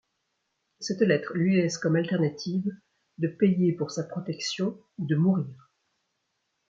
Cette 0.79 1.01
lettre 1.01 1.33
lui 1.37 1.57
laisse 1.57 1.77
comme 1.77 1.95
alternative 1.95 2.67
de 3.19 3.27
payer 3.27 3.73
pour 3.73 3.91
sa 3.91 4.03
protection 4.03 4.69
ou 4.97 5.05
de 5.05 5.15
mourir. 5.15 5.69